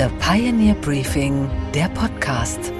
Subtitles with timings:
[0.00, 2.72] The Pioneer Briefing, der Podcast.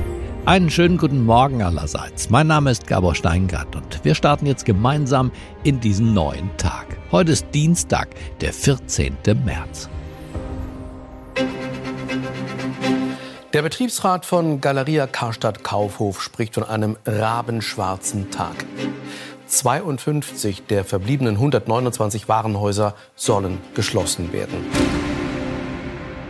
[0.46, 2.30] Einen schönen guten Morgen allerseits.
[2.30, 5.30] Mein Name ist Gabor Steingart und wir starten jetzt gemeinsam
[5.62, 6.86] in diesen neuen Tag.
[7.12, 8.08] Heute ist Dienstag,
[8.40, 9.18] der 14.
[9.44, 9.90] März.
[13.52, 18.64] Der Betriebsrat von Galeria Karstadt Kaufhof spricht von einem rabenschwarzen Tag.
[19.46, 25.09] 52 der verbliebenen 129 Warenhäuser sollen geschlossen werden.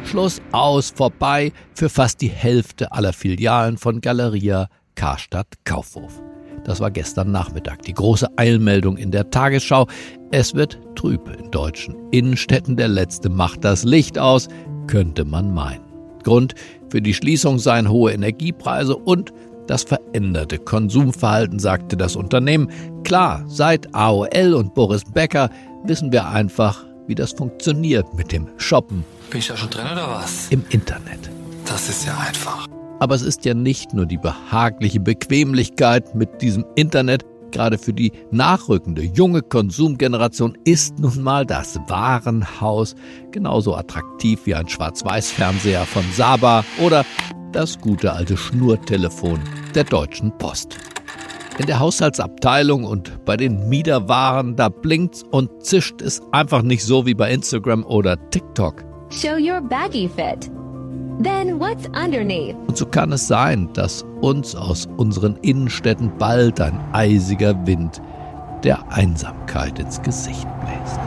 [0.04, 6.20] Schluss aus, vorbei für fast die Hälfte aller Filialen von Galeria Karstadt Kaufhof.
[6.64, 9.86] Das war gestern Nachmittag die große Eilmeldung in der Tagesschau.
[10.30, 12.76] Es wird trüb in deutschen Innenstädten.
[12.76, 14.48] Der letzte macht das Licht aus,
[14.86, 15.84] könnte man meinen.
[16.22, 16.54] Grund
[16.90, 19.32] für die Schließung seien hohe Energiepreise und
[19.66, 22.68] das veränderte Konsumverhalten, sagte das Unternehmen.
[23.04, 25.48] Klar, seit AOL und Boris Becker
[25.84, 30.08] wissen wir einfach, wie das funktioniert mit dem Shoppen bin ich da schon drin oder
[30.10, 30.48] was?
[30.50, 31.30] Im Internet.
[31.64, 32.66] Das ist ja einfach.
[32.98, 37.24] Aber es ist ja nicht nur die behagliche Bequemlichkeit mit diesem Internet.
[37.52, 42.94] Gerade für die nachrückende junge Konsumgeneration ist nun mal das Warenhaus
[43.30, 47.04] genauso attraktiv wie ein Schwarz-Weiß-Fernseher von Saba oder
[47.52, 49.40] das gute alte Schnurtelefon
[49.74, 50.76] der Deutschen Post.
[51.58, 57.04] In der Haushaltsabteilung und bei den Miederwaren, da blinkt's und zischt es einfach nicht so
[57.04, 58.84] wie bei Instagram oder TikTok.
[59.10, 60.50] Show your baggy fit.
[61.22, 62.56] Then what's underneath?
[62.66, 68.00] Und so kann es sein, dass uns aus unseren Innenstädten bald ein eisiger Wind
[68.62, 70.98] der Einsamkeit ins Gesicht bläst.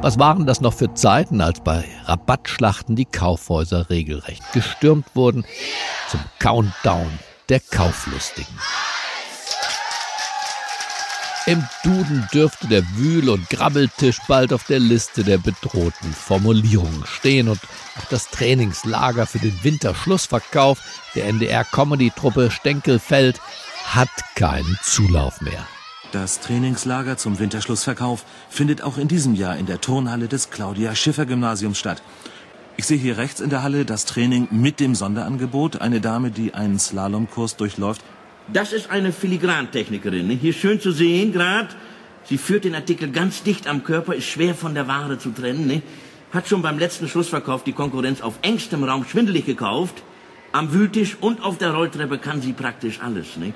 [0.00, 5.44] Was waren das noch für Zeiten, als bei Rabattschlachten die Kaufhäuser regelrecht gestürmt wurden
[6.08, 7.10] zum Countdown
[7.50, 8.54] der Kauflustigen?
[11.50, 17.48] Im Duden dürfte der Wühl- und Grabbeltisch bald auf der Liste der bedrohten Formulierungen stehen
[17.48, 17.58] und
[17.98, 20.80] auch das Trainingslager für den Winterschlussverkauf
[21.16, 23.40] der NDR-Comedy-Truppe Stenkelfeld
[23.84, 25.66] hat keinen Zulauf mehr.
[26.12, 31.26] Das Trainingslager zum Winterschlussverkauf findet auch in diesem Jahr in der Turnhalle des Claudia Schiffer
[31.26, 32.00] Gymnasiums statt.
[32.76, 35.80] Ich sehe hier rechts in der Halle das Training mit dem Sonderangebot.
[35.80, 38.02] Eine Dame, die einen Slalomkurs durchläuft,
[38.52, 40.26] das ist eine Filigrantechnikerin.
[40.26, 40.34] Ne?
[40.34, 41.68] Hier schön zu sehen, gerade.
[42.24, 45.66] Sie führt den Artikel ganz dicht am Körper, ist schwer von der Ware zu trennen.
[45.66, 45.82] Ne?
[46.32, 50.02] Hat schon beim letzten Schlussverkauf die Konkurrenz auf engstem Raum schwindelig gekauft.
[50.52, 53.36] Am Wühltisch und auf der Rolltreppe kann sie praktisch alles.
[53.36, 53.52] Ne?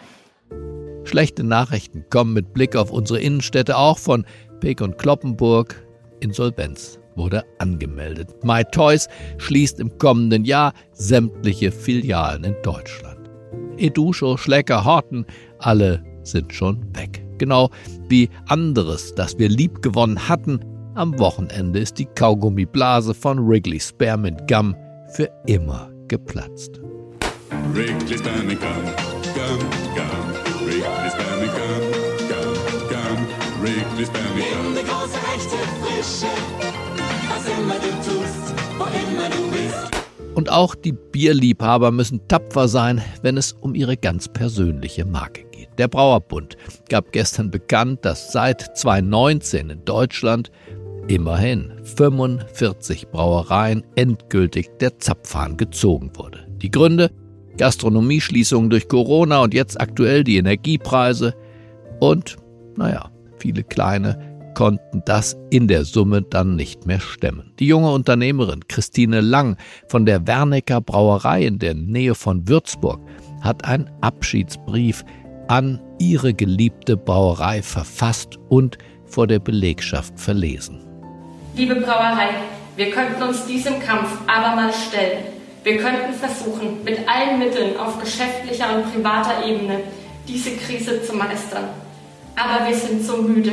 [1.04, 4.24] Schlechte Nachrichten kommen mit Blick auf unsere Innenstädte auch von
[4.60, 5.84] Peek und Kloppenburg.
[6.20, 8.42] Insolvenz wurde angemeldet.
[8.42, 13.13] My Toys schließt im kommenden Jahr sämtliche Filialen in Deutschland.
[13.78, 15.26] Eduscho, Schlecker, Horten,
[15.58, 17.24] alle sind schon weg.
[17.38, 17.70] Genau
[18.08, 20.60] wie anderes, das wir lieb gewonnen hatten.
[20.94, 24.76] Am Wochenende ist die Kaugummiblase von Wrigley Spearmint Gum
[25.14, 26.80] für immer geplatzt.
[27.72, 28.84] Wrigley Spearmint Gum,
[29.34, 29.58] Gum,
[29.94, 31.84] Gum, Wrigley Spearmint Gum,
[32.28, 32.54] Gum,
[32.88, 33.26] Gum,
[33.60, 34.66] Wrigley Spearmint Gum.
[34.70, 36.32] Eine große echte Frische,
[37.28, 40.03] was immer du tust, wo immer du bist.
[40.34, 45.68] Und auch die Bierliebhaber müssen tapfer sein, wenn es um ihre ganz persönliche Marke geht.
[45.78, 46.56] Der Brauerbund
[46.88, 50.50] gab gestern bekannt, dass seit 2019 in Deutschland
[51.06, 56.46] immerhin 45 Brauereien endgültig der Zapfhahn gezogen wurde.
[56.62, 57.10] Die Gründe?
[57.56, 61.34] Gastronomieschließungen durch Corona und jetzt aktuell die Energiepreise
[62.00, 62.36] und,
[62.76, 67.52] naja, viele kleine konnten das in der Summe dann nicht mehr stemmen.
[67.58, 69.56] Die junge Unternehmerin Christine Lang
[69.88, 73.00] von der Wernecker Brauerei in der Nähe von Würzburg
[73.42, 75.04] hat einen Abschiedsbrief
[75.48, 80.80] an ihre geliebte Brauerei verfasst und vor der Belegschaft verlesen.
[81.54, 82.30] Liebe Brauerei,
[82.76, 85.24] wir könnten uns diesem Kampf abermals stellen.
[85.62, 89.80] Wir könnten versuchen, mit allen Mitteln auf geschäftlicher und privater Ebene
[90.26, 91.64] diese Krise zu meistern.
[92.36, 93.52] Aber wir sind so müde.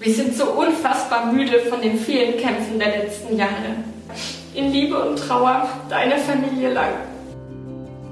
[0.00, 3.84] Wir sind so unfassbar müde von den vielen Kämpfen der letzten Jahre.
[4.54, 6.92] In Liebe und Trauer, deine Familie lang.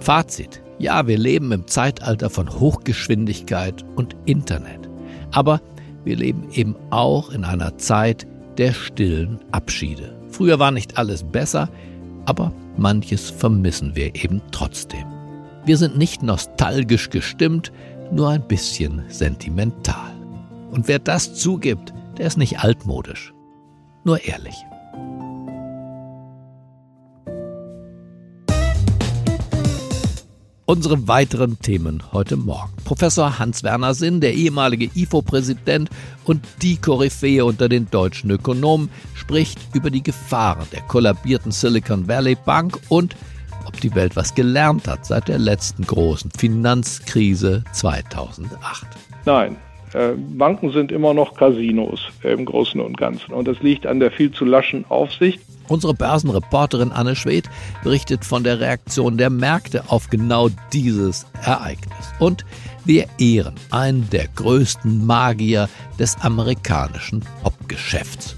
[0.00, 0.60] Fazit.
[0.78, 4.86] Ja, wir leben im Zeitalter von Hochgeschwindigkeit und Internet.
[5.32, 5.62] Aber
[6.04, 8.26] wir leben eben auch in einer Zeit
[8.58, 10.14] der stillen Abschiede.
[10.28, 11.70] Früher war nicht alles besser,
[12.26, 15.06] aber manches vermissen wir eben trotzdem.
[15.64, 17.72] Wir sind nicht nostalgisch gestimmt,
[18.12, 20.17] nur ein bisschen sentimental.
[20.70, 23.32] Und wer das zugibt, der ist nicht altmodisch.
[24.04, 24.54] Nur ehrlich.
[30.66, 32.74] Unsere weiteren Themen heute Morgen.
[32.84, 35.88] Professor Hans-Werner Sinn, der ehemalige IFO-Präsident
[36.24, 42.36] und die Koryphäe unter den deutschen Ökonomen, spricht über die Gefahren der kollabierten Silicon Valley
[42.44, 43.16] Bank und
[43.64, 48.86] ob die Welt was gelernt hat seit der letzten großen Finanzkrise 2008.
[49.24, 49.56] Nein,
[50.36, 53.32] Banken sind immer noch Casinos im Großen und Ganzen.
[53.32, 55.40] Und das liegt an der viel zu laschen Aufsicht.
[55.68, 57.48] Unsere Börsenreporterin Anne Schwedt
[57.82, 62.12] berichtet von der Reaktion der Märkte auf genau dieses Ereignis.
[62.18, 62.44] Und
[62.84, 65.68] wir ehren einen der größten Magier
[65.98, 68.34] des amerikanischen Popgeschäfts.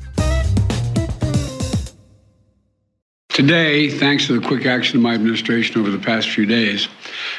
[3.28, 6.88] Today, thanks to the quick action of my administration over the past few days,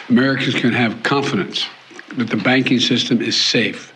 [0.09, 1.67] Americans can have confidence
[2.17, 3.90] that the banking system is safe.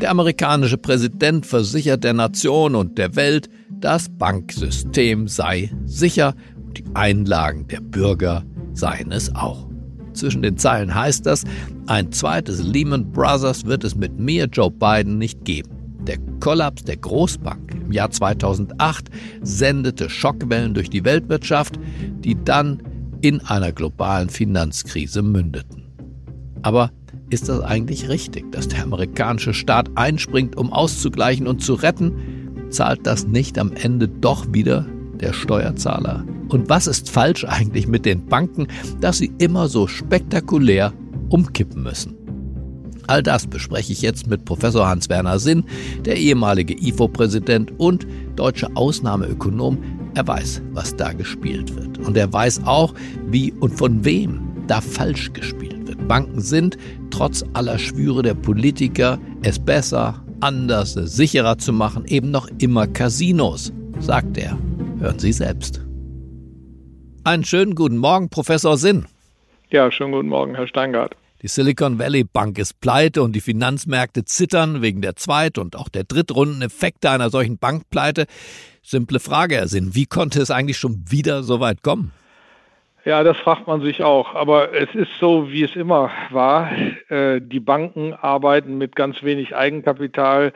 [0.00, 6.84] Der amerikanische Präsident versichert der Nation und der Welt, das Banksystem sei sicher und die
[6.94, 8.42] Einlagen der Bürger
[8.72, 9.68] seien es auch.
[10.14, 11.44] Zwischen den Zeilen heißt das,
[11.86, 15.70] ein zweites Lehman Brothers wird es mit mir, Joe Biden, nicht geben.
[16.06, 19.10] Der Kollaps der Großbank im Jahr 2008
[19.42, 21.78] sendete Schockwellen durch die Weltwirtschaft,
[22.20, 22.82] die dann
[23.20, 25.82] in einer globalen Finanzkrise mündeten.
[26.62, 26.90] Aber
[27.30, 32.12] ist das eigentlich richtig, dass der amerikanische Staat einspringt, um auszugleichen und zu retten?
[32.70, 34.86] Zahlt das nicht am Ende doch wieder
[35.20, 36.24] der Steuerzahler?
[36.48, 38.68] Und was ist falsch eigentlich mit den Banken,
[39.00, 40.92] dass sie immer so spektakulär
[41.30, 42.14] umkippen müssen?
[43.06, 45.64] All das bespreche ich jetzt mit Professor Hans-Werner Sinn,
[46.04, 48.06] der ehemalige IFO-Präsident und
[48.36, 49.78] deutsche Ausnahmeökonom.
[50.14, 51.98] Er weiß, was da gespielt wird.
[51.98, 52.94] Und er weiß auch,
[53.26, 55.73] wie und von wem da falsch gespielt wird.
[56.06, 56.76] Banken sind,
[57.10, 63.72] trotz aller Schwüre der Politiker, es besser, anders, sicherer zu machen, eben noch immer Casinos,
[63.98, 64.58] sagt er.
[64.98, 65.84] Hören Sie selbst.
[67.24, 69.06] Einen schönen guten Morgen, Professor Sinn.
[69.70, 71.16] Ja, schönen guten Morgen, Herr Steingart.
[71.42, 75.88] Die Silicon Valley Bank ist pleite und die Finanzmärkte zittern wegen der Zweit- und auch
[75.88, 78.26] der Drittrundeneffekte einer solchen Bankpleite.
[78.82, 82.12] Simple Frage, Herr Sinn, wie konnte es eigentlich schon wieder so weit kommen?
[83.04, 84.34] Ja, das fragt man sich auch.
[84.34, 86.70] Aber es ist so, wie es immer war.
[87.10, 90.54] Äh, die Banken arbeiten mit ganz wenig Eigenkapital,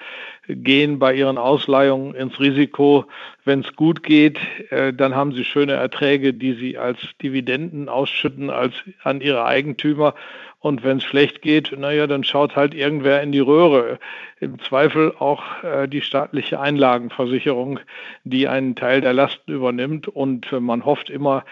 [0.48, 3.04] gehen bei ihren Ausleihungen ins Risiko.
[3.44, 4.38] Wenn es gut geht,
[4.70, 8.72] äh, dann haben sie schöne Erträge, die sie als Dividenden ausschütten als
[9.02, 10.14] an ihre Eigentümer.
[10.60, 14.00] Und wenn es schlecht geht, naja, dann schaut halt irgendwer in die Röhre.
[14.40, 17.78] Im Zweifel auch äh, die staatliche Einlagenversicherung,
[18.24, 20.08] die einen Teil der Lasten übernimmt.
[20.08, 21.44] Und äh, man hofft immer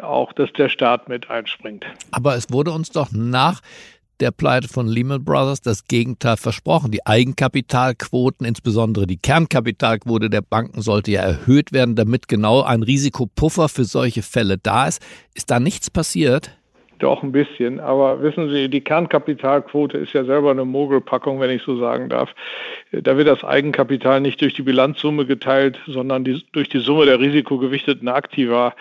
[0.00, 1.84] auch, dass der Staat mit einspringt.
[2.10, 3.60] Aber es wurde uns doch nach
[4.20, 6.90] der Pleite von Lehman Brothers das Gegenteil versprochen.
[6.90, 13.68] Die Eigenkapitalquoten, insbesondere die Kernkapitalquote der Banken, sollte ja erhöht werden, damit genau ein Risikopuffer
[13.68, 15.02] für solche Fälle da ist.
[15.34, 16.56] Ist da nichts passiert?
[17.04, 21.60] Doch ein bisschen, aber wissen Sie, die Kernkapitalquote ist ja selber eine Mogelpackung, wenn ich
[21.60, 22.34] so sagen darf.
[22.92, 27.20] Da wird das Eigenkapital nicht durch die Bilanzsumme geteilt, sondern die, durch die Summe der
[27.20, 28.74] risikogewichteten Aktiva.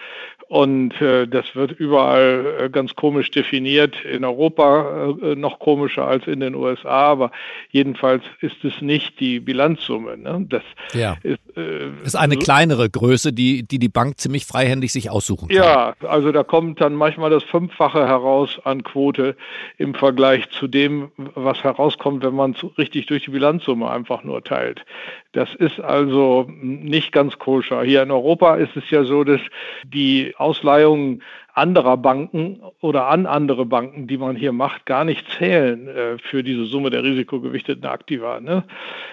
[0.54, 3.96] Und äh, das wird überall äh, ganz komisch definiert.
[4.06, 7.32] In Europa äh, noch komischer als in den USA, aber
[7.72, 10.16] jedenfalls ist es nicht die Bilanzsumme.
[10.16, 10.46] Ne?
[10.48, 10.62] Das
[10.94, 11.18] ja.
[11.24, 15.58] ist, äh, ist eine kleinere Größe, die, die die Bank ziemlich freihändig sich aussuchen kann.
[15.58, 19.36] Ja, also da kommt dann manchmal das Fünffache heraus an Quote
[19.80, 24.44] im Vergleich zu dem, was herauskommt, wenn man es richtig durch die Bilanzsumme einfach nur
[24.44, 24.86] teilt.
[25.34, 27.84] Das ist also nicht ganz koscher.
[27.84, 29.42] Hier in Europa ist es ja so, dass
[29.84, 31.24] die Ausleihungen
[31.56, 36.44] anderer Banken oder an andere Banken, die man hier macht, gar nicht zählen äh, für
[36.44, 38.40] diese Summe der risikogewichteten Aktiva.
[38.40, 38.64] Ne?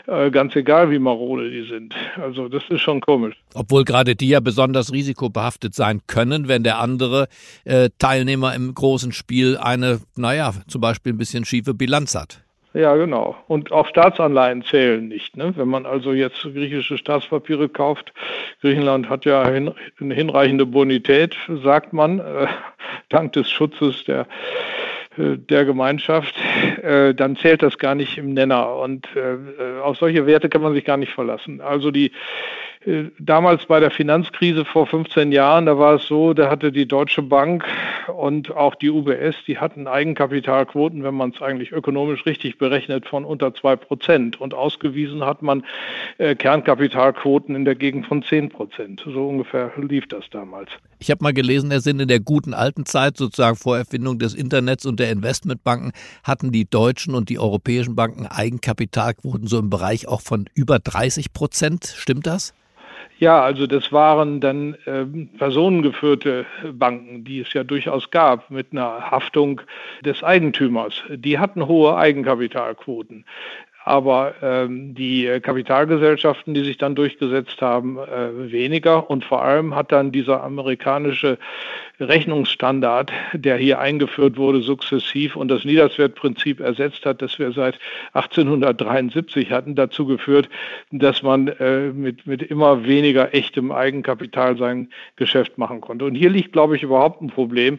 [0.06, 1.94] Äh, ganz egal, wie marode die sind.
[2.20, 3.36] Also das ist schon komisch.
[3.54, 7.28] Obwohl gerade die ja besonders risikobehaftet sein können, wenn der andere
[7.64, 12.42] äh, Teilnehmer im großen Spiel eine, naja, zum Beispiel ein bisschen schiefe Bilanz hat.
[12.72, 13.36] Ja, genau.
[13.48, 15.36] Und auch Staatsanleihen zählen nicht.
[15.36, 15.52] Ne?
[15.56, 18.12] Wenn man also jetzt griechische Staatspapiere kauft,
[18.60, 22.46] Griechenland hat ja hin, eine hinreichende Bonität, sagt man, äh,
[23.08, 24.26] dank des Schutzes der
[25.18, 26.34] äh, der Gemeinschaft,
[26.82, 28.76] äh, dann zählt das gar nicht im Nenner.
[28.76, 31.60] Und äh, äh auf solche Werte kann man sich gar nicht verlassen.
[31.60, 32.12] Also die
[33.18, 37.20] damals bei der Finanzkrise vor 15 Jahren, da war es so, da hatte die Deutsche
[37.20, 37.66] Bank
[38.16, 43.26] und auch die UBS, die hatten Eigenkapitalquoten, wenn man es eigentlich ökonomisch richtig berechnet, von
[43.26, 44.40] unter zwei Prozent.
[44.40, 45.64] Und ausgewiesen hat man
[46.16, 49.02] äh, Kernkapitalquoten in der Gegend von 10 Prozent.
[49.04, 50.70] So ungefähr lief das damals.
[50.98, 54.34] Ich habe mal gelesen, er sind in der guten alten Zeit, sozusagen vor Erfindung des
[54.34, 55.92] Internets und der Investmentbanken,
[56.24, 61.34] hatten die deutschen und die europäischen Banken Eigenkapitalquoten so im Bereich auch von über 30
[61.34, 61.94] Prozent.
[61.94, 62.54] Stimmt das?
[63.20, 65.04] Ja, also das waren dann äh,
[65.36, 69.60] personengeführte Banken, die es ja durchaus gab, mit einer Haftung
[70.02, 71.02] des Eigentümers.
[71.10, 73.26] Die hatten hohe Eigenkapitalquoten.
[73.84, 79.10] Aber ähm, die Kapitalgesellschaften, die sich dann durchgesetzt haben, äh, weniger.
[79.10, 81.36] Und vor allem hat dann dieser amerikanische
[82.00, 87.78] Rechnungsstandard, der hier eingeführt wurde, sukzessiv und das Niederswertprinzip ersetzt hat, das wir seit
[88.14, 90.48] 1873 hatten, dazu geführt,
[90.90, 96.04] dass man äh, mit, mit immer weniger echtem Eigenkapital sein Geschäft machen konnte.
[96.04, 97.78] Und hier liegt, glaube ich, überhaupt ein Problem,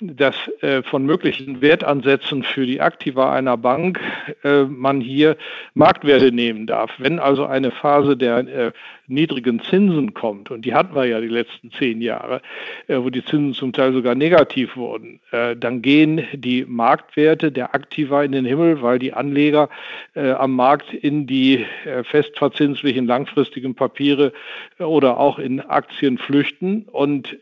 [0.00, 4.00] dass äh, von möglichen Wertansätzen für die Aktiva einer Bank
[4.42, 5.36] äh, man hier
[5.74, 6.90] Marktwerte nehmen darf.
[6.98, 8.72] Wenn also eine Phase der äh,
[9.12, 12.40] niedrigen Zinsen kommt, und die hatten wir ja die letzten zehn Jahre,
[12.88, 17.74] äh, wo die Zinsen zum Teil sogar negativ wurden, äh, dann gehen die Marktwerte der
[17.74, 19.68] Aktiva in den Himmel, weil die Anleger
[20.14, 21.64] äh, am Markt in die
[22.04, 24.32] festverzinslichen langfristigen Papiere
[24.78, 26.86] oder auch in Aktien flüchten.
[26.90, 27.38] Und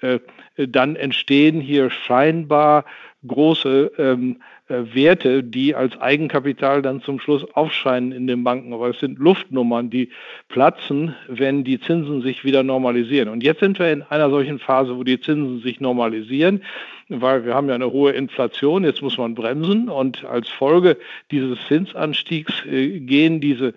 [0.69, 2.85] dann entstehen hier scheinbar
[3.27, 4.37] große ähm,
[4.69, 8.73] äh, Werte, die als Eigenkapital dann zum Schluss aufscheinen in den Banken.
[8.73, 10.11] Aber es sind Luftnummern, die
[10.49, 13.29] platzen, wenn die Zinsen sich wieder normalisieren.
[13.29, 16.63] Und jetzt sind wir in einer solchen Phase, wo die Zinsen sich normalisieren,
[17.11, 18.85] weil wir haben ja eine hohe Inflation.
[18.85, 19.89] Jetzt muss man bremsen.
[19.89, 20.97] Und als Folge
[21.31, 23.75] dieses Zinsanstiegs äh, gehen diese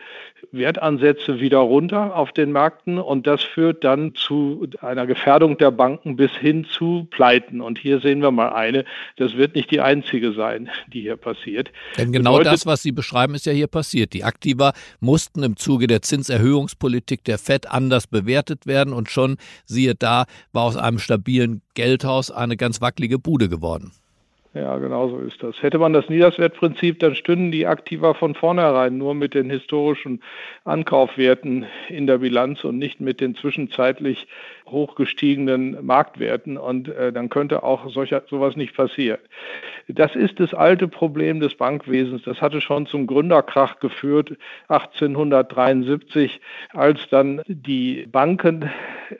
[0.52, 6.16] Wertansätze wieder runter auf den Märkten und das führt dann zu einer Gefährdung der Banken
[6.16, 7.62] bis hin zu Pleiten.
[7.62, 8.86] Und hier sehen wir mal eine,
[9.18, 11.72] das wird nicht die einzige sein, die hier passiert.
[11.98, 14.13] Denn genau Bedeutet, das, was Sie beschreiben, ist ja hier passiert.
[14.13, 19.96] Die Aktiva mussten im Zuge der Zinserhöhungspolitik der FED anders bewertet werden und schon, siehe
[19.96, 23.94] da, war aus einem stabilen Geldhaus eine ganz wackelige Bude geworden.
[24.55, 25.63] Ja, genau so ist das.
[25.63, 30.22] Hätte man das Niederswertprinzip, dann stünden die Aktiva von vornherein nur mit den historischen
[30.63, 34.27] Ankaufwerten in der Bilanz und nicht mit den zwischenzeitlich
[34.67, 36.57] hochgestiegenen Marktwerten.
[36.57, 39.17] Und äh, dann könnte auch solcher, sowas nicht passieren.
[39.88, 42.22] Das ist das alte Problem des Bankwesens.
[42.22, 46.39] Das hatte schon zum Gründerkrach geführt 1873,
[46.74, 48.69] als dann die Banken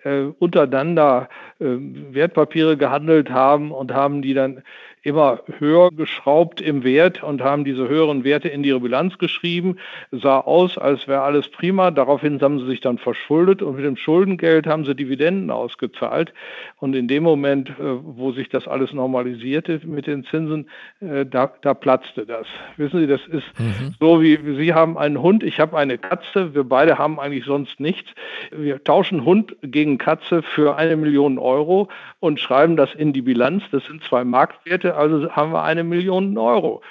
[0.04, 1.28] äh, untereinander
[1.60, 4.62] äh, Wertpapiere gehandelt haben und haben die dann
[5.04, 9.78] immer höher geschraubt im Wert und haben diese höheren Werte in ihre Bilanz geschrieben.
[10.12, 11.92] Sah aus, als wäre alles prima.
[11.92, 16.34] Daraufhin haben sie sich dann verschuldet und mit dem Schuldengeld haben sie Dividenden ausgezahlt.
[16.78, 20.70] Und in dem Moment, äh, wo sich das alles normalisierte mit den Zinsen,
[21.02, 22.48] äh, da, da platzte das.
[22.78, 23.96] Wissen Sie, das ist mhm.
[24.00, 26.56] so wie Sie haben einen Hund, ich habe eine Katze.
[26.56, 28.10] Wir beide haben eigentlich sonst nichts.
[28.52, 31.90] Wir tauschen Hund gegen Katze für eine Million Euro
[32.22, 33.64] und schreiben das in die Bilanz.
[33.72, 36.82] Das sind zwei Marktwerte also haben wir eine Million Euro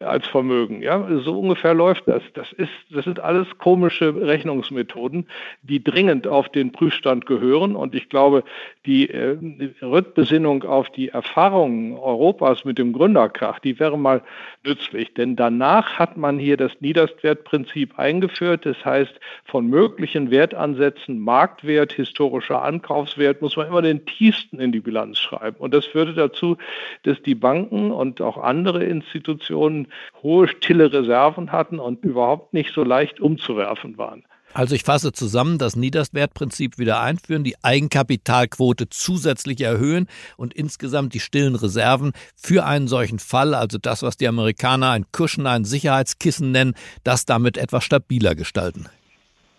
[0.00, 0.82] als Vermögen.
[0.82, 2.22] Ja, so ungefähr läuft das.
[2.34, 5.26] Das ist, das sind alles komische Rechnungsmethoden,
[5.62, 7.76] die dringend auf den Prüfstand gehören.
[7.76, 8.42] Und ich glaube,
[8.84, 9.36] die äh,
[9.82, 14.22] Rückbesinnung auf die Erfahrungen Europas mit dem Gründerkrach, die wäre mal
[14.64, 15.14] nützlich.
[15.14, 18.66] Denn danach hat man hier das Niederstwertprinzip eingeführt.
[18.66, 19.14] Das heißt,
[19.44, 25.56] von möglichen Wertansätzen, Marktwert, historischer Ankaufswert, muss man immer den tiefsten in die Bilanz schreiben.
[25.58, 26.56] Und das führte dazu,
[27.04, 29.75] dass die Banken und auch andere Institutionen
[30.22, 34.24] hohe stille Reserven hatten und überhaupt nicht so leicht umzuwerfen waren.
[34.56, 40.06] Also ich fasse zusammen, das Niederswertprinzip wieder einführen, die Eigenkapitalquote zusätzlich erhöhen
[40.38, 45.04] und insgesamt die stillen Reserven für einen solchen Fall, also das, was die Amerikaner ein
[45.12, 48.86] Cushion, ein Sicherheitskissen nennen, das damit etwas stabiler gestalten.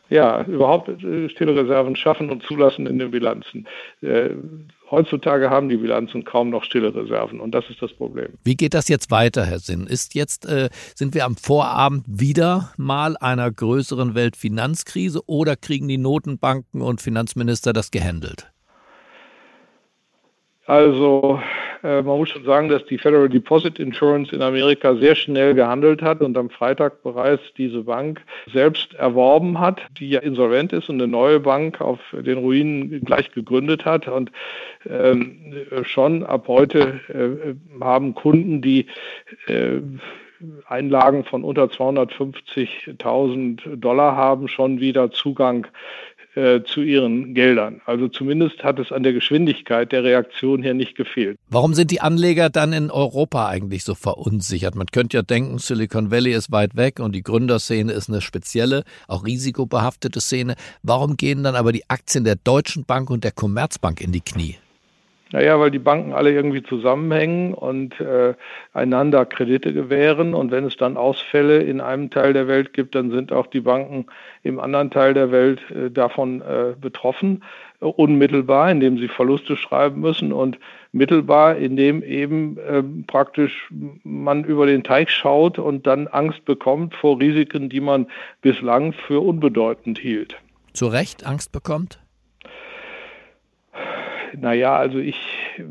[0.10, 3.68] Ja, überhaupt äh, stille Reserven schaffen und zulassen in den Bilanzen.
[4.90, 8.30] Heutzutage haben die Bilanzen kaum noch stille Reserven und das ist das Problem.
[8.46, 9.86] Wie geht das jetzt weiter, Herr Sinn?
[9.86, 15.98] Ist jetzt, äh, sind wir am Vorabend wieder mal einer größeren Weltfinanzkrise oder kriegen die
[15.98, 18.50] Notenbanken und Finanzminister das gehandelt?
[20.66, 21.42] Also
[21.84, 26.22] man muss schon sagen, dass die Federal Deposit Insurance in Amerika sehr schnell gehandelt hat
[26.22, 31.12] und am Freitag bereits diese Bank selbst erworben hat, die ja insolvent ist und eine
[31.12, 34.08] neue Bank auf den Ruinen gleich gegründet hat.
[34.08, 34.32] Und
[34.90, 35.54] ähm,
[35.84, 37.54] schon ab heute äh,
[37.84, 38.88] haben Kunden, die
[39.48, 39.82] äh,
[40.68, 45.66] Einlagen von unter 250.000 Dollar haben, schon wieder Zugang
[46.38, 47.82] äh, zu ihren Geldern.
[47.86, 51.40] Also zumindest hat es an der Geschwindigkeit der Reaktion hier nicht gefehlt.
[51.50, 54.76] Warum sind die Anleger dann in Europa eigentlich so verunsichert?
[54.76, 58.84] Man könnte ja denken, Silicon Valley ist weit weg und die Gründerszene ist eine spezielle,
[59.08, 60.54] auch risikobehaftete Szene.
[60.84, 64.58] Warum gehen dann aber die Aktien der Deutschen Bank und der Commerzbank in die Knie?
[65.32, 68.34] Naja, weil die Banken alle irgendwie zusammenhängen und äh,
[68.74, 70.34] einander Kredite gewähren.
[70.34, 73.62] Und wenn es dann Ausfälle in einem Teil der Welt gibt, dann sind auch die
[73.62, 74.06] Banken
[74.44, 77.44] im anderen Teil der Welt äh, davon äh, betroffen.
[77.80, 80.58] unmittelbar, indem sie Verluste schreiben müssen und
[80.92, 83.70] mittelbar, indem eben äh, praktisch
[84.04, 88.08] man über den Teich schaut und dann Angst bekommt vor Risiken, die man
[88.42, 90.38] bislang für unbedeutend hielt.
[90.74, 92.00] Zu Recht Angst bekommt?
[94.40, 95.18] Naja, also ich
[95.58, 95.64] äh,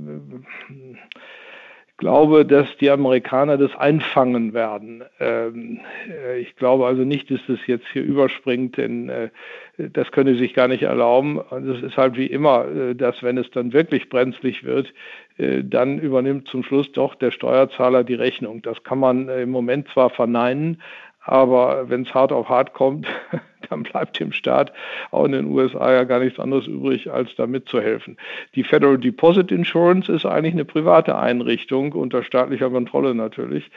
[1.99, 5.05] glaube, dass die Amerikaner das einfangen werden.
[5.21, 9.31] Ähm, äh, ich glaube also nicht, dass das jetzt hier überspringt, denn äh,
[9.79, 11.39] das könne sich gar nicht erlauben.
[11.39, 14.95] Und es ist halt wie immer, dass wenn es dann wirklich brenzlig wird,
[15.37, 18.63] dann übernimmt zum Schluss doch der Steuerzahler die Rechnung.
[18.63, 20.81] Das kann man im Moment zwar verneinen,
[21.27, 23.07] aber wenn es hart auf hart kommt,
[23.69, 24.73] dann bleibt dem Staat
[25.11, 28.17] auch in den USA ja gar nichts anderes übrig, als da mitzuhelfen.
[28.55, 33.71] Die Federal Deposit Insurance ist eigentlich eine private Einrichtung unter staatlicher Kontrolle natürlich.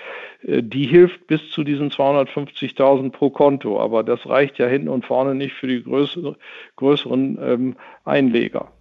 [0.44, 5.06] Äh, die hilft bis zu diesen 250.000 pro Konto, aber das reicht ja hinten und
[5.06, 6.36] vorne nicht für die größere,
[6.76, 7.76] größeren ähm,
[8.06, 8.72] Einleger.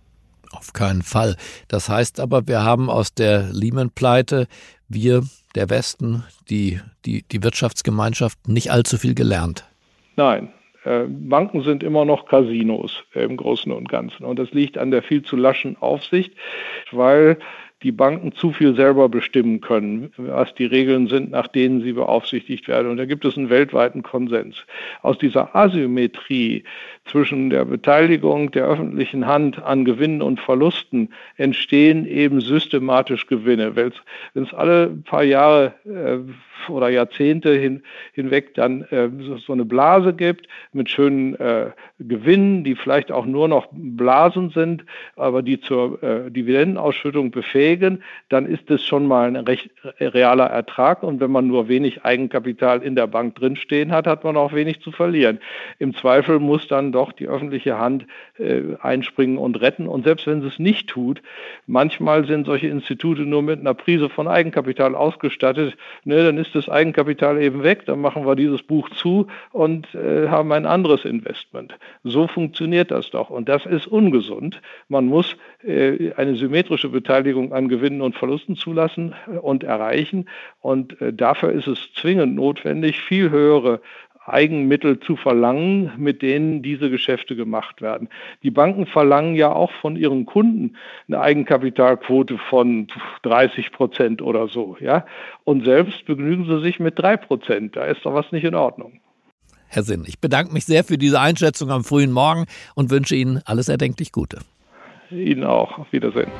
[0.52, 1.36] Auf keinen Fall.
[1.68, 4.46] Das heißt aber, wir haben aus der Lehman-Pleite,
[4.88, 5.22] wir,
[5.54, 9.64] der Westen, die, die, die Wirtschaftsgemeinschaft, nicht allzu viel gelernt.
[10.16, 10.52] Nein,
[10.84, 14.24] äh, Banken sind immer noch Casinos im Großen und Ganzen.
[14.24, 16.32] Und das liegt an der viel zu laschen Aufsicht,
[16.92, 17.38] weil
[17.82, 22.66] die Banken zu viel selber bestimmen können, was die Regeln sind, nach denen sie beaufsichtigt
[22.66, 22.90] werden.
[22.90, 24.56] Und da gibt es einen weltweiten Konsens.
[25.02, 26.64] Aus dieser Asymmetrie
[27.08, 33.76] zwischen der Beteiligung der öffentlichen Hand an Gewinnen und Verlusten entstehen eben systematisch Gewinne.
[33.76, 33.92] Wenn
[34.42, 36.18] es alle paar Jahre äh,
[36.68, 39.08] oder Jahrzehnte hin, hinweg dann äh,
[39.46, 44.84] so eine Blase gibt mit schönen äh, Gewinnen, die vielleicht auch nur noch Blasen sind,
[45.16, 51.02] aber die zur äh, Dividendenausschüttung befähigen, dann ist das schon mal ein recht realer Ertrag.
[51.02, 54.80] Und wenn man nur wenig Eigenkapital in der Bank drinstehen hat, hat man auch wenig
[54.80, 55.38] zu verlieren.
[55.78, 58.06] Im Zweifel muss dann doch die öffentliche Hand
[58.38, 59.86] äh, einspringen und retten.
[59.86, 61.22] Und selbst wenn sie es nicht tut,
[61.66, 66.68] manchmal sind solche Institute nur mit einer Prise von Eigenkapital ausgestattet, ne, dann ist das
[66.68, 71.78] Eigenkapital eben weg, dann machen wir dieses Buch zu und äh, haben ein anderes Investment.
[72.02, 73.30] So funktioniert das doch.
[73.30, 74.60] Und das ist ungesund.
[74.88, 80.28] Man muss äh, eine symmetrische Beteiligung an Gewinnen und Verlusten zulassen und erreichen.
[80.60, 83.80] Und äh, dafür ist es zwingend notwendig, viel höhere
[84.32, 88.08] Eigenmittel zu verlangen, mit denen diese Geschäfte gemacht werden.
[88.42, 90.76] Die Banken verlangen ja auch von ihren Kunden
[91.08, 92.88] eine Eigenkapitalquote von
[93.22, 95.06] 30 Prozent oder so, ja.
[95.44, 97.76] Und selbst begnügen sie sich mit drei Prozent.
[97.76, 99.00] Da ist doch was nicht in Ordnung.
[99.68, 103.40] Herr Sinn, ich bedanke mich sehr für diese Einschätzung am frühen Morgen und wünsche Ihnen
[103.44, 104.38] alles erdenklich Gute.
[105.10, 105.78] Ihnen auch.
[105.78, 106.30] Auf Wiedersehen.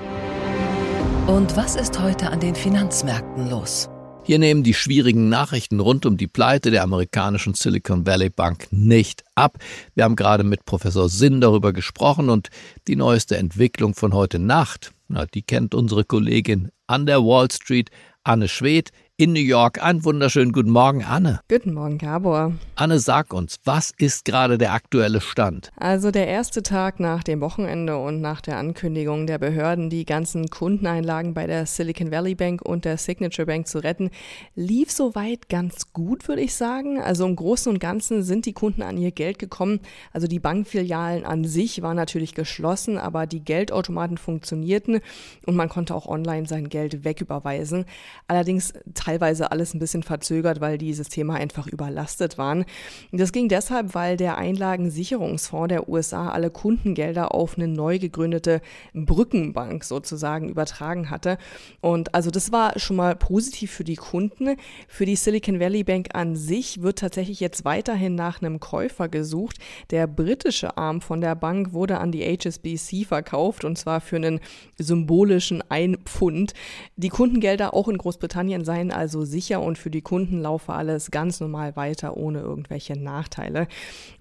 [1.27, 3.90] Und was ist heute an den Finanzmärkten los?
[4.29, 9.25] Hier nehmen die schwierigen Nachrichten rund um die Pleite der amerikanischen Silicon Valley Bank nicht
[9.35, 9.57] ab.
[9.95, 12.51] Wir haben gerade mit Professor Sinn darüber gesprochen und
[12.88, 17.91] die neueste Entwicklung von heute Nacht, na, die kennt unsere Kollegin an der Wall Street,
[18.23, 19.83] Anne Schwedt in New York.
[19.83, 21.40] Einen wunderschönen guten Morgen, Anne.
[21.48, 22.52] Guten Morgen, Gabor.
[22.76, 25.72] Anne, sag uns, was ist gerade der aktuelle Stand?
[25.74, 30.50] Also der erste Tag nach dem Wochenende und nach der Ankündigung der Behörden, die ganzen
[30.50, 34.11] Kundeneinlagen bei der Silicon Valley Bank und der Signature Bank zu retten,
[34.54, 37.00] lief soweit ganz gut, würde ich sagen.
[37.00, 39.81] Also im Großen und Ganzen sind die Kunden an ihr Geld gekommen.
[40.12, 45.00] Also die Bankfilialen an sich waren natürlich geschlossen, aber die Geldautomaten funktionierten
[45.44, 47.85] und man konnte auch online sein Geld wegüberweisen.
[48.28, 48.74] Allerdings
[49.09, 52.66] teilweise alles ein bisschen verzögert, weil die Systeme einfach überlastet waren.
[53.11, 58.61] Das ging deshalb, weil der Einlagensicherungsfonds der USA alle Kundengelder auf eine neu gegründete
[58.92, 61.38] Brückenbank sozusagen übertragen hatte.
[61.81, 64.57] Und also das war schon mal positiv für die Kunden.
[64.88, 69.57] Für die Silicon Valley Bank an sich wird tatsächlich jetzt weiterhin nach einem Käufer gesucht.
[69.90, 74.40] Der britische Arm von der Bank wurde an die HSBC verkauft und zwar für einen
[74.77, 76.53] symbolischen 1 Pfund.
[76.97, 81.40] Die Kundengelder auch in Großbritannien seien also sicher und für die Kunden laufe alles ganz
[81.40, 83.68] normal weiter ohne irgendwelche Nachteile.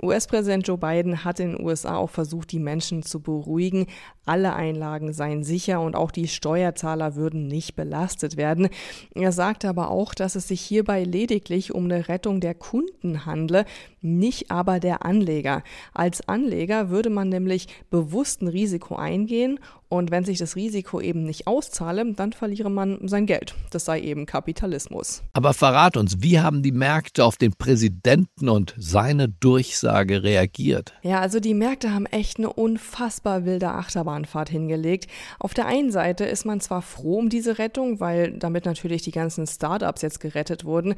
[0.02, 3.88] US-Präsident Joe Biden hat in den USA auch versucht, die Menschen zu beruhigen.
[4.26, 8.70] Alle Einlagen seien sicher und auch die Steuerzahler würden nicht belastet werden.
[9.16, 13.66] Er sagte aber auch, dass es sich hierbei lediglich um eine Rettung der Kunden handle,
[14.02, 15.64] nicht aber der Anleger.
[15.94, 19.60] Als Anleger würde man nämlich bewusst ein Risiko eingehen
[19.90, 23.56] Und wenn sich das Risiko eben nicht auszahle, dann verliere man sein Geld.
[23.72, 25.24] Das sei eben Kapitalismus.
[25.34, 30.94] Aber verrat uns, wie haben die Märkte auf den Präsidenten und seine Durchsage reagiert?
[31.04, 35.08] Ja, also die Märkte haben echt eine unfassbar wilde Achterbahnfahrt hingelegt.
[35.40, 39.12] Auf der einen Seite ist man zwar froh um diese Rettung, weil damit natürlich die
[39.12, 40.96] ganzen Startups jetzt gerettet wurden.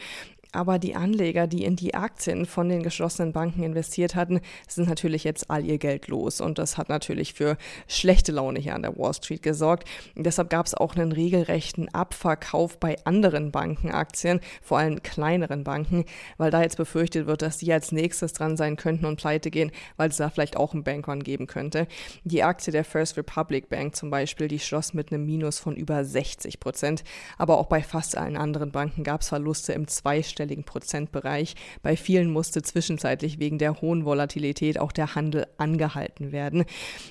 [0.52, 5.24] Aber die Anleger, die in die Aktien von den geschlossenen Banken investiert hatten, sind natürlich
[5.24, 6.42] jetzt all ihr Geld los.
[6.42, 7.56] Und das hat natürlich für
[7.88, 9.88] schlechte Laune hier an der Wall Street gesorgt.
[10.16, 16.06] Deshalb gab es auch einen regelrechten Abverkauf bei anderen Bankenaktien, vor allem kleineren Banken,
[16.38, 19.72] weil da jetzt befürchtet wird, dass die als nächstes dran sein könnten und pleite gehen,
[19.98, 21.86] weil es da vielleicht auch einen Bankrun geben könnte.
[22.24, 26.04] Die Aktie der First Republic Bank zum Beispiel, die schloss mit einem Minus von über
[26.04, 27.04] 60 Prozent.
[27.38, 31.56] Aber auch bei fast allen anderen Banken gab es Verluste im zweistelligen zweistelligen Prozentbereich.
[31.82, 36.66] Bei vielen musste zwischenzeitlich wegen der hohen Volatilität auch der Handel angehalten werden.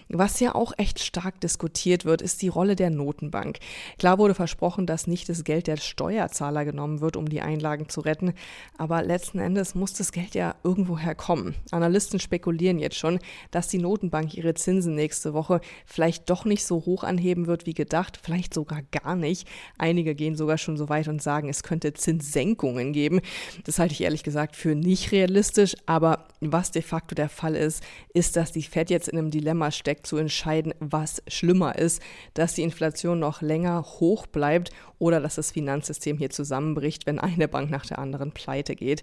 [0.09, 3.59] Was ja auch echt stark diskutiert wird, ist die Rolle der Notenbank.
[3.99, 8.01] Klar wurde versprochen, dass nicht das Geld der Steuerzahler genommen wird, um die Einlagen zu
[8.01, 8.33] retten,
[8.79, 11.55] aber letzten Endes muss das Geld ja irgendwoher kommen.
[11.71, 13.19] Analysten spekulieren jetzt schon,
[13.51, 17.75] dass die Notenbank ihre Zinsen nächste Woche vielleicht doch nicht so hoch anheben wird wie
[17.75, 19.47] gedacht, vielleicht sogar gar nicht.
[19.77, 23.18] Einige gehen sogar schon so weit und sagen, es könnte Zinssenkungen geben.
[23.65, 27.83] Das halte ich ehrlich gesagt für nicht realistisch, aber was de facto der Fall ist,
[28.15, 32.03] ist, dass die Fed jetzt in einem Dilemma steckt, zu entscheiden, was schlimmer ist,
[32.35, 37.49] dass die Inflation noch länger hoch bleibt oder dass das Finanzsystem hier zusammenbricht, wenn eine
[37.49, 39.03] Bank nach der anderen pleite geht.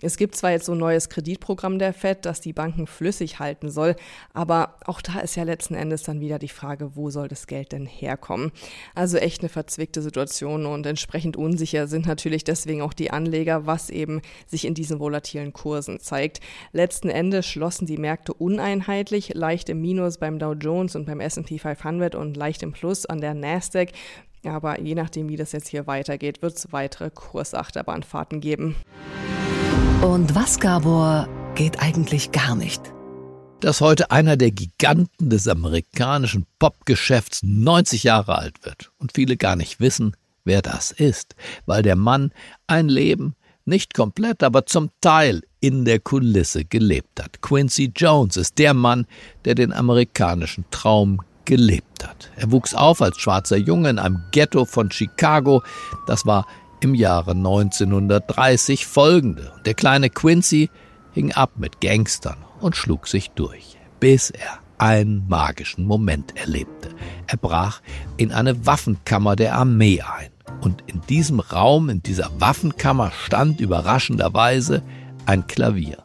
[0.00, 3.70] Es gibt zwar jetzt so ein neues Kreditprogramm der Fed, das die Banken flüssig halten
[3.70, 3.96] soll,
[4.32, 7.72] aber auch da ist ja letzten Endes dann wieder die Frage, wo soll das Geld
[7.72, 8.52] denn herkommen?
[8.94, 13.90] Also echt eine verzwickte Situation und entsprechend unsicher sind natürlich deswegen auch die Anleger, was
[13.90, 16.40] eben sich in diesen volatilen Kursen zeigt.
[16.72, 21.58] Letzten Endes schlossen die Märkte uneinheitlich, leicht im Minus beim Dow Jones und beim S&P
[21.58, 23.92] 500 und leicht im Plus an der Nasdaq.
[24.44, 28.76] Aber je nachdem, wie das jetzt hier weitergeht, wird es weitere Kursachterbahnfahrten geben.
[30.02, 32.92] Und was, Gabor, geht eigentlich gar nicht?
[33.60, 39.56] Dass heute einer der Giganten des amerikanischen Popgeschäfts 90 Jahre alt wird und viele gar
[39.56, 40.14] nicht wissen,
[40.46, 41.34] wer das ist,
[41.66, 42.32] weil der Mann
[42.66, 43.34] ein Leben
[43.66, 47.42] nicht komplett, aber zum Teil in der Kulisse gelebt hat.
[47.42, 49.06] Quincy Jones ist der Mann,
[49.44, 52.30] der den amerikanischen Traum gelebt hat.
[52.36, 55.62] Er wuchs auf als schwarzer Junge in einem Ghetto von Chicago.
[56.06, 56.46] Das war
[56.80, 59.52] im Jahre 1930 folgende.
[59.64, 60.70] Der kleine Quincy
[61.12, 66.90] hing ab mit Gangstern und schlug sich durch, bis er einen magischen Moment erlebte.
[67.26, 67.80] Er brach
[68.16, 70.30] in eine Waffenkammer der Armee ein.
[70.60, 74.82] Und in diesem Raum, in dieser Waffenkammer stand überraschenderweise
[75.26, 75.98] ein Klavier.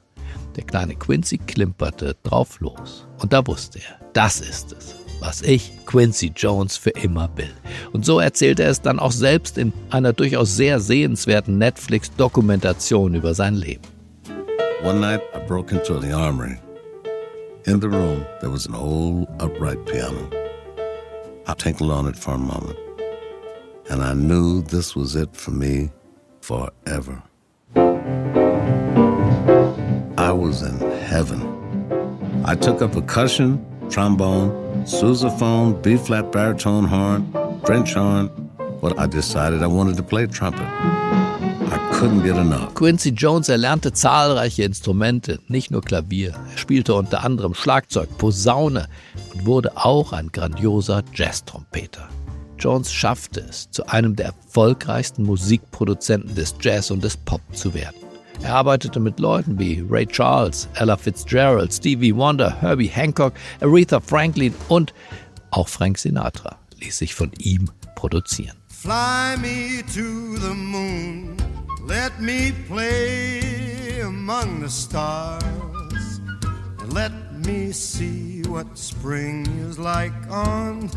[0.56, 3.08] Der kleine Quincy klimperte drauf los.
[3.19, 7.54] Und da wusste er, das ist es was ich, Quincy Jones, für immer will.
[7.93, 13.34] Und so erzählt er es dann auch selbst in einer durchaus sehr sehenswerten Netflix-Dokumentation über
[13.34, 13.84] sein Leben.
[14.84, 16.58] One night I broke into the armory.
[17.65, 20.27] In the room there was an old upright piano.
[21.47, 22.75] I tinkled on it for a moment.
[23.91, 25.89] And I knew this was it for me
[26.39, 27.21] forever.
[30.17, 31.41] I was in heaven.
[32.45, 34.51] I took up percussion, trombone,
[34.86, 37.34] sousaphone, B flat baritone horn,
[37.65, 38.30] French horn.
[38.80, 40.62] Well, I decided I wanted to play trumpet.
[40.62, 42.73] I couldn't get enough.
[42.75, 46.32] Quincy Jones erlernte zahlreiche Instrumente, nicht nur Klavier.
[46.32, 48.88] Er spielte unter anderem Schlagzeug, Posaune
[49.34, 52.08] und wurde auch ein grandioser Jazztrompeter.
[52.62, 57.97] Jones schaffte es, zu einem der erfolgreichsten Musikproduzenten des Jazz und des Pop zu werden.
[58.43, 64.54] Er arbeitete mit Leuten wie Ray Charles, Ella Fitzgerald, Stevie Wonder, Herbie Hancock, Aretha Franklin
[64.69, 64.93] und
[65.50, 68.58] auch Frank Sinatra ließ sich von ihm produzieren.
[68.69, 71.36] Fly me to the moon,
[71.88, 75.43] let me play among the stars,
[76.82, 77.12] and let
[77.45, 80.89] me see what spring is like on.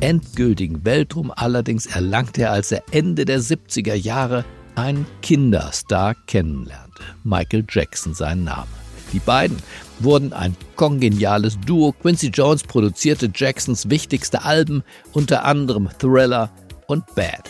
[0.00, 4.44] Endgültigen Weltruhm allerdings erlangte er, als er Ende der 70er Jahre
[4.74, 7.02] einen Kinderstar kennenlernte.
[7.22, 8.66] Michael Jackson sein Name.
[9.12, 9.58] Die beiden
[9.98, 11.92] wurden ein kongeniales Duo.
[11.92, 16.50] Quincy Jones produzierte Jacksons wichtigste Alben, unter anderem Thriller
[16.86, 17.48] und Bad.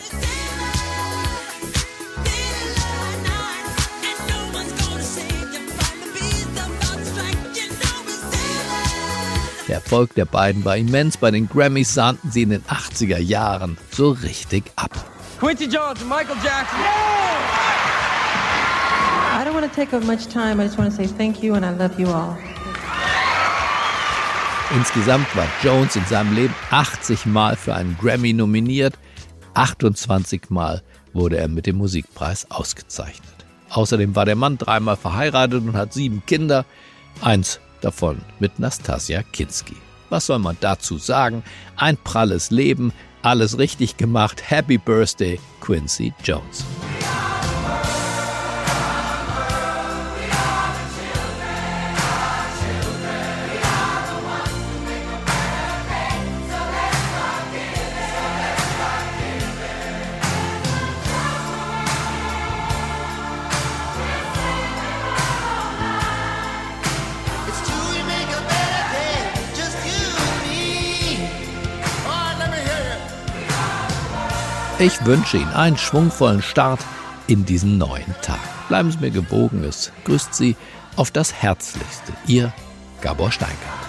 [9.71, 11.15] Der Erfolg der beiden war immens.
[11.15, 14.91] Bei den Grammys sahnten sie in den 80er Jahren so richtig ab.
[15.39, 16.77] Quincy Jones and Michael Jackson.
[19.33, 20.61] I don't want to take up much time.
[20.61, 22.37] I just want to say thank you and I love you all.
[24.75, 28.95] Insgesamt war Jones in seinem Leben 80 Mal für einen Grammy nominiert,
[29.53, 30.81] 28 Mal
[31.13, 33.45] wurde er mit dem Musikpreis ausgezeichnet.
[33.69, 36.65] Außerdem war der Mann dreimal verheiratet und hat sieben Kinder,
[37.21, 39.75] eins davon mit Nastasia Kinski.
[40.09, 41.43] Was soll man dazu sagen?
[41.75, 44.43] Ein pralles Leben, alles richtig gemacht.
[44.49, 46.65] Happy Birthday, Quincy Jones.
[74.81, 76.79] Ich wünsche Ihnen einen schwungvollen Start
[77.27, 78.39] in diesen neuen Tag.
[78.67, 80.55] Bleiben Sie mir gebogen, es grüßt Sie
[80.95, 82.13] auf das Herzlichste.
[82.25, 82.51] Ihr
[82.99, 83.80] Gabor Steinke.